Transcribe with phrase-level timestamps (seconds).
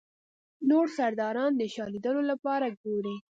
[0.69, 3.15] نور سرداران د شاه لیدلو لپاره ګوري.